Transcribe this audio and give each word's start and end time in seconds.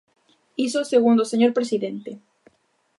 Iso 0.67 0.89
segundo 0.93 1.19
o 1.23 1.29
señor 1.31 1.51
presidente. 1.57 2.11